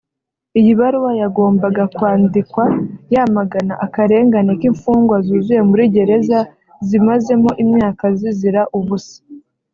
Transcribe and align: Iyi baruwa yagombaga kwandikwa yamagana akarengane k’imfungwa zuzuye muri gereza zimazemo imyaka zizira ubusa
Iyi 0.59 0.71
baruwa 0.79 1.11
yagombaga 1.21 1.83
kwandikwa 1.95 2.65
yamagana 3.13 3.73
akarengane 3.85 4.51
k’imfungwa 4.59 5.15
zuzuye 5.25 5.61
muri 5.69 5.83
gereza 5.95 6.39
zimazemo 6.87 7.51
imyaka 7.63 8.05
zizira 8.19 8.61
ubusa 8.77 9.17